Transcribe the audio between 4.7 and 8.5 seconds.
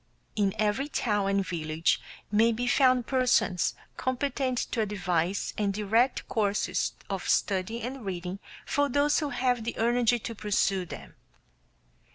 to advise and direct courses of study and reading